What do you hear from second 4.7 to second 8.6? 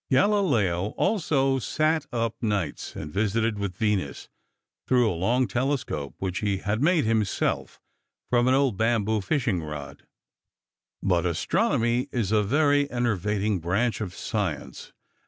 through a long telescope which he had made himself from an